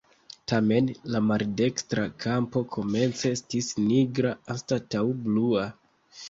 Tamen 0.51 0.87
la 1.15 1.19
maldekstra 1.25 2.05
kampo 2.23 2.63
komence 2.77 3.33
estis 3.37 3.69
nigra 3.83 4.33
anstataŭ 4.55 5.05
blua. 5.29 5.69